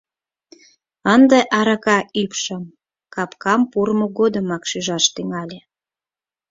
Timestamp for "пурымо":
3.71-4.07